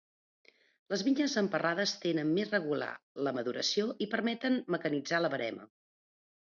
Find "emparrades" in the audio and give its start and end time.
1.41-1.93